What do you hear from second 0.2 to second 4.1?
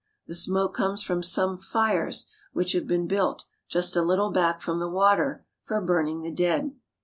The smoke comes from some fires, which have been built, just a